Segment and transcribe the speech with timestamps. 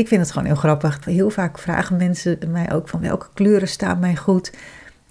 [0.00, 1.04] Ik vind het gewoon heel grappig.
[1.04, 4.52] Heel vaak vragen mensen mij ook van welke kleuren staan mij goed.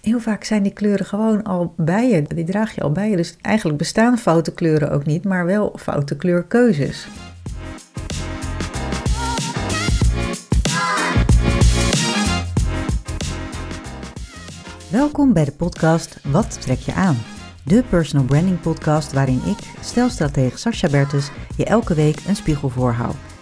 [0.02, 2.22] Heel vaak zijn die kleuren gewoon al bij je.
[2.22, 3.16] Die draag je al bij je.
[3.16, 7.08] Dus eigenlijk bestaan foute kleuren ook niet, maar wel foute kleurkeuzes.
[14.92, 17.18] Welkom bij de podcast Wat trek je aan?
[17.64, 23.29] De personal branding podcast waarin ik, stelstratege Sascha Bertus, je elke week een spiegel voorhoud.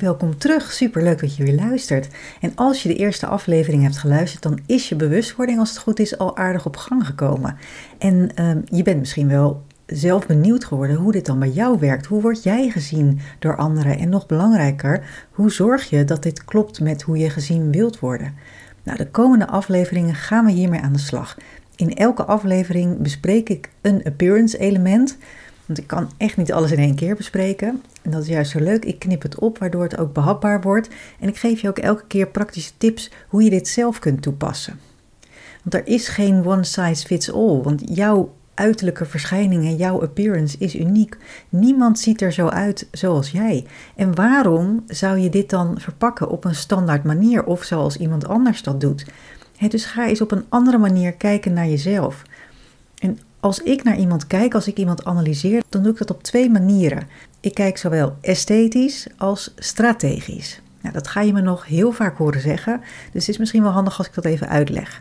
[0.00, 0.72] Welkom terug.
[0.72, 2.08] Super leuk dat je weer luistert.
[2.40, 5.98] En als je de eerste aflevering hebt geluisterd, dan is je bewustwording, als het goed
[5.98, 7.56] is, al aardig op gang gekomen.
[7.98, 12.06] En ehm, je bent misschien wel zelf benieuwd geworden hoe dit dan bij jou werkt.
[12.06, 13.98] Hoe word jij gezien door anderen?
[13.98, 18.34] En nog belangrijker, hoe zorg je dat dit klopt met hoe je gezien wilt worden?
[18.82, 21.36] Nou, de komende afleveringen gaan we hiermee aan de slag.
[21.76, 25.16] In elke aflevering bespreek ik een appearance element.
[25.66, 27.82] Want ik kan echt niet alles in één keer bespreken.
[28.02, 28.84] En dat is juist zo leuk.
[28.84, 30.88] Ik knip het op, waardoor het ook behapbaar wordt.
[31.20, 34.78] En ik geef je ook elke keer praktische tips hoe je dit zelf kunt toepassen.
[35.62, 37.60] Want er is geen one size fits all.
[37.62, 41.16] Want jouw uiterlijke verschijning en jouw appearance is uniek.
[41.48, 43.66] Niemand ziet er zo uit zoals jij.
[43.96, 48.62] En waarom zou je dit dan verpakken op een standaard manier of zoals iemand anders
[48.62, 49.06] dat doet?
[49.68, 52.22] dus ga eens op een andere manier kijken naar jezelf.
[53.44, 56.50] Als ik naar iemand kijk, als ik iemand analyseer, dan doe ik dat op twee
[56.50, 57.08] manieren.
[57.40, 60.60] Ik kijk zowel esthetisch als strategisch.
[60.80, 62.80] Nou, dat ga je me nog heel vaak horen zeggen,
[63.12, 65.00] dus het is misschien wel handig als ik dat even uitleg.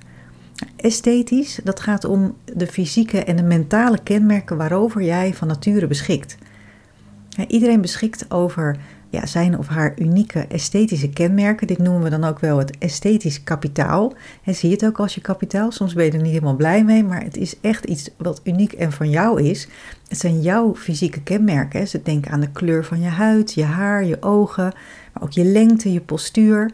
[0.75, 6.37] Esthetisch, dat gaat om de fysieke en de mentale kenmerken waarover jij van nature beschikt.
[7.47, 8.77] Iedereen beschikt over
[9.13, 11.67] ja, zijn of haar unieke esthetische kenmerken.
[11.67, 14.13] Dit noemen we dan ook wel het esthetisch kapitaal.
[14.43, 15.71] En zie je het ook als je kapitaal.
[15.71, 18.73] Soms ben je er niet helemaal blij mee, maar het is echt iets wat uniek
[18.73, 19.67] en van jou is.
[20.07, 21.87] Het zijn jouw fysieke kenmerken.
[21.87, 24.73] Ze denken aan de kleur van je huid, je haar, je ogen,
[25.13, 26.71] maar ook je lengte, je postuur.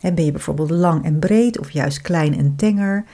[0.00, 3.04] En ben je bijvoorbeeld lang en breed of juist klein en tenger?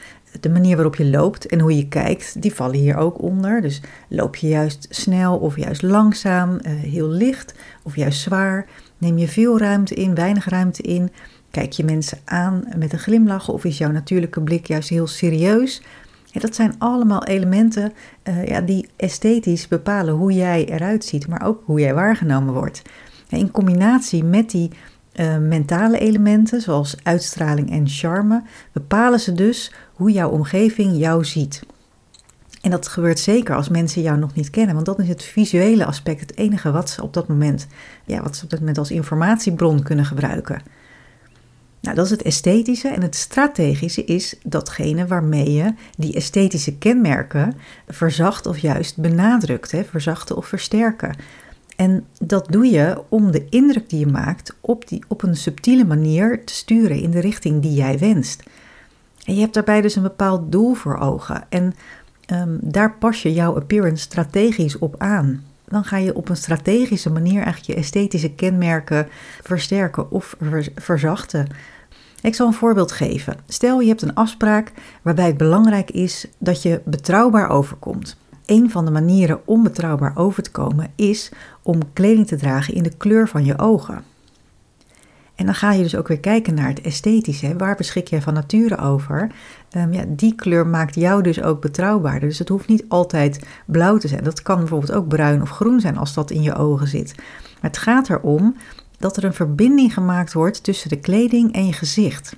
[0.41, 3.61] De manier waarop je loopt en hoe je kijkt, die vallen hier ook onder.
[3.61, 8.67] Dus loop je juist snel of juist langzaam, eh, heel licht of juist zwaar?
[8.99, 11.11] Neem je veel ruimte in, weinig ruimte in?
[11.51, 15.83] Kijk je mensen aan met een glimlach of is jouw natuurlijke blik juist heel serieus?
[16.41, 17.93] dat zijn allemaal elementen
[18.25, 22.83] uh, ja, die esthetisch bepalen hoe jij eruit ziet, maar ook hoe jij waargenomen wordt.
[23.29, 24.71] in combinatie met die
[25.15, 28.43] uh, mentale elementen, zoals uitstraling en charme,
[28.73, 31.63] bepalen ze dus hoe jouw omgeving jou ziet.
[32.61, 35.85] En dat gebeurt zeker als mensen jou nog niet kennen, want dat is het visuele
[35.85, 37.67] aspect, het enige wat ze op dat moment,
[38.05, 40.63] ja, wat ze op dat moment als informatiebron kunnen gebruiken.
[41.81, 47.55] Nou, dat is het esthetische en het strategische is datgene waarmee je die esthetische kenmerken
[47.89, 51.17] verzacht of juist benadrukt, hè, verzachten of versterken.
[51.77, 55.85] En dat doe je om de indruk die je maakt op, die, op een subtiele
[55.85, 58.43] manier te sturen in de richting die jij wenst.
[59.35, 61.45] Je hebt daarbij dus een bepaald doel voor ogen.
[61.49, 61.75] En
[62.33, 65.45] um, daar pas je jouw appearance strategisch op aan.
[65.69, 69.09] Dan ga je op een strategische manier eigenlijk je esthetische kenmerken
[69.43, 70.37] versterken of
[70.75, 71.47] verzachten.
[72.23, 73.37] Ik zal een voorbeeld geven.
[73.47, 74.73] Stel je hebt een afspraak
[75.03, 78.17] waarbij het belangrijk is dat je betrouwbaar overkomt.
[78.47, 81.33] Een van de manieren om betrouwbaar over te komen is
[81.63, 84.05] om kleding te dragen in de kleur van je ogen.
[85.37, 87.57] En dan ga je dus ook weer kijken naar het esthetische.
[87.57, 89.31] Waar beschik jij van nature over?
[89.77, 92.29] Um, ja, die kleur maakt jou dus ook betrouwbaarder.
[92.29, 94.25] Dus het hoeft niet altijd blauw te zijn.
[94.25, 97.15] Dat kan bijvoorbeeld ook bruin of groen zijn als dat in je ogen zit.
[97.61, 98.57] Maar het gaat erom
[98.99, 102.37] dat er een verbinding gemaakt wordt tussen de kleding en je gezicht.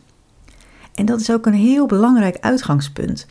[0.95, 3.27] En dat is ook een heel belangrijk uitgangspunt.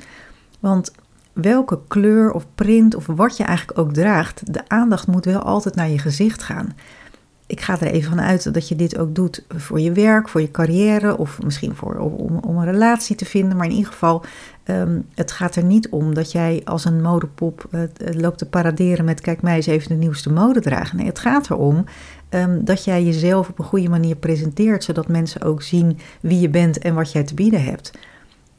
[0.60, 0.92] Want
[1.34, 5.76] welke kleur of print of wat je eigenlijk ook draagt, de aandacht moet wel altijd
[5.76, 6.76] naar je gezicht gaan
[7.48, 10.42] ik ga er even van uit dat je dit ook doet voor je werk, voor
[10.42, 13.58] je carrière of misschien voor, om, om een relatie te vinden.
[13.58, 14.26] Maar in ieder geval,
[14.66, 17.82] um, het gaat er niet om dat jij als een modepop uh,
[18.14, 20.98] loopt te paraderen met kijk mij eens even de nieuwste mode dragen.
[20.98, 21.86] Nee, het gaat erom
[22.30, 26.50] um, dat jij jezelf op een goede manier presenteert, zodat mensen ook zien wie je
[26.50, 27.92] bent en wat jij te bieden hebt.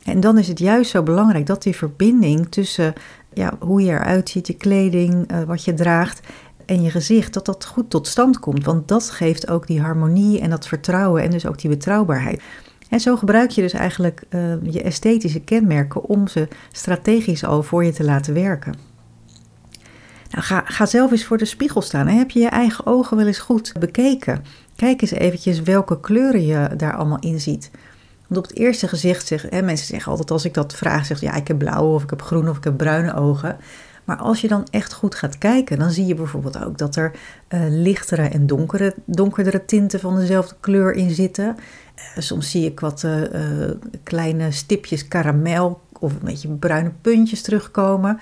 [0.05, 2.93] En dan is het juist zo belangrijk dat die verbinding tussen
[3.33, 6.21] ja, hoe je eruit ziet, je kleding, uh, wat je draagt
[6.69, 8.65] en je gezicht, dat dat goed tot stand komt.
[8.65, 12.43] Want dat geeft ook die harmonie en dat vertrouwen en dus ook die betrouwbaarheid.
[12.89, 17.85] En zo gebruik je dus eigenlijk uh, je esthetische kenmerken om ze strategisch al voor
[17.85, 18.75] je te laten werken.
[20.31, 22.07] Nou, ga, ga zelf eens voor de spiegel staan.
[22.07, 24.45] Heb je je eigen ogen wel eens goed bekeken?
[24.77, 27.71] Kijk eens eventjes welke kleuren je daar allemaal in ziet.
[28.27, 31.35] Want op het eerste gezicht zeggen mensen zeggen altijd als ik dat vraag, zeg ja,
[31.35, 33.57] ik heb blauwe of ik heb groene of ik heb bruine ogen.
[34.09, 37.13] Maar als je dan echt goed gaat kijken, dan zie je bijvoorbeeld ook dat er
[37.49, 41.57] uh, lichtere en donkere, donkerdere tinten van dezelfde kleur in zitten.
[41.97, 43.23] Uh, soms zie ik wat uh,
[44.03, 48.19] kleine stipjes karamel of een beetje bruine puntjes terugkomen.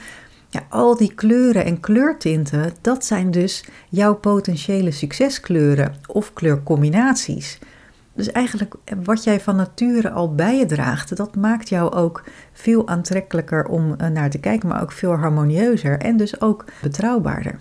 [0.49, 7.59] Ja, al die kleuren en kleurtinten, dat zijn dus jouw potentiële succeskleuren of kleurcombinaties.
[8.17, 8.75] Dus eigenlijk
[9.05, 13.95] wat jij van nature al bij je draagt, dat maakt jou ook veel aantrekkelijker om
[13.95, 17.59] eh, naar te kijken, maar ook veel harmonieuzer en dus ook betrouwbaarder.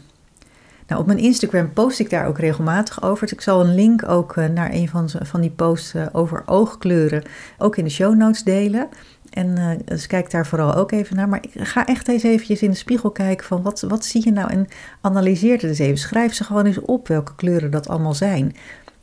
[0.88, 3.32] Nou, op mijn Instagram post ik daar ook regelmatig over.
[3.32, 7.24] Ik zal een link ook eh, naar een van, van die posts eh, over oogkleuren
[7.58, 8.90] ook in de show notes delen.
[9.30, 11.30] En dus kijk daar vooral ook even naar.
[11.30, 14.50] Maar ga echt eens eventjes in de spiegel kijken van wat, wat zie je nou
[14.50, 14.68] en
[15.02, 15.98] analyseer het eens even.
[15.98, 18.56] Schrijf ze gewoon eens op welke kleuren dat allemaal zijn.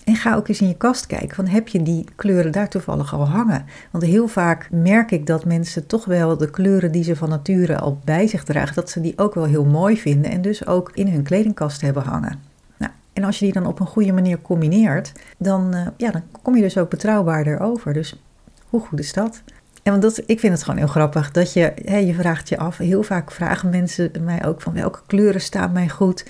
[0.04, 3.14] En ga ook eens in je kast kijken, van heb je die kleuren daar toevallig
[3.14, 3.64] al hangen?
[3.90, 7.78] Want heel vaak merk ik dat mensen toch wel de kleuren die ze van nature
[7.78, 10.90] al bij zich dragen, dat ze die ook wel heel mooi vinden en dus ook
[10.94, 12.40] in hun kledingkast hebben hangen.
[12.76, 16.22] Nou, en als je die dan op een goede manier combineert, dan, uh, ja, dan
[16.42, 17.92] kom je dus ook betrouwbaarder over.
[17.92, 18.22] Dus
[18.68, 19.42] hoe goed is dat?
[19.82, 22.78] En want dat, ik vind het gewoon heel grappig dat je, je vraagt je af,
[22.78, 26.24] heel vaak vragen mensen mij ook van welke kleuren staan mij goed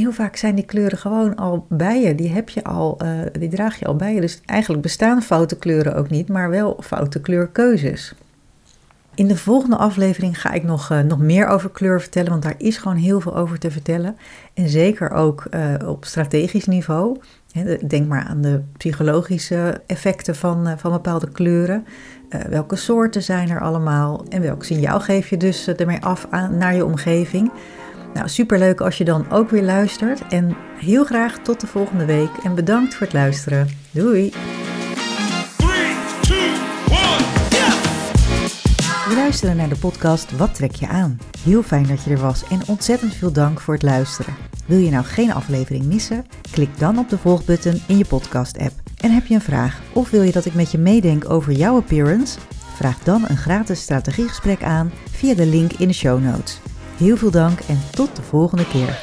[0.00, 2.14] heel vaak zijn die kleuren gewoon al bij je.
[2.14, 4.20] Die heb je al, uh, die draag je al bij je.
[4.20, 8.14] Dus eigenlijk bestaan foute kleuren ook niet, maar wel foute kleurkeuzes.
[9.14, 12.54] In de volgende aflevering ga ik nog, uh, nog meer over kleur vertellen, want daar
[12.58, 14.16] is gewoon heel veel over te vertellen.
[14.54, 17.16] En zeker ook uh, op strategisch niveau.
[17.86, 21.86] Denk maar aan de psychologische effecten van, van bepaalde kleuren.
[22.48, 26.74] welke soorten zijn er allemaal en welk signaal geef je dus ermee af aan, naar
[26.74, 27.50] je omgeving.
[28.14, 30.26] Nou, superleuk als je dan ook weer luistert.
[30.28, 32.30] En heel graag tot de volgende week.
[32.42, 33.68] En bedankt voor het luisteren.
[33.90, 34.32] Doei!
[39.08, 41.18] We luisteren naar de podcast Wat trek je aan?
[41.44, 44.34] Heel fijn dat je er was en ontzettend veel dank voor het luisteren.
[44.66, 46.26] Wil je nou geen aflevering missen?
[46.50, 48.72] Klik dan op de volgbutton in je podcast-app.
[48.96, 51.76] En heb je een vraag of wil je dat ik met je meedenk over jouw
[51.76, 52.38] appearance?
[52.74, 56.60] Vraag dan een gratis strategiegesprek aan via de link in de show notes.
[57.00, 59.02] Heel veel dank en tot de volgende keer.